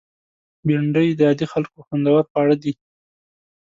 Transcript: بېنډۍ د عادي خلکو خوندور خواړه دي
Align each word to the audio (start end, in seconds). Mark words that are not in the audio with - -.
بېنډۍ 0.65 1.07
د 1.15 1.21
عادي 1.27 1.45
خلکو 1.53 1.77
خوندور 1.87 2.21
خواړه 2.29 2.55
دي 2.63 2.73